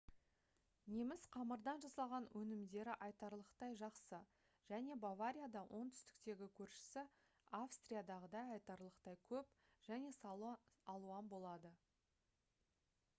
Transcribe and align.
неміс 0.93 1.25
қамырдан 1.33 1.81
жасалған 1.83 2.23
өнімдері 2.39 2.95
айтарлықтай 3.07 3.75
жақсы 3.81 4.21
және 4.71 4.97
баварияда 5.05 5.63
оңтүстіктегі 5.81 6.49
көршісі 6.61 7.05
австриядағыдай 7.59 8.51
айтарлықтай 8.57 9.21
көп 9.35 9.53
және 9.91 10.13
сан 10.23 10.47
алуан 10.97 11.33
болады 11.39 11.75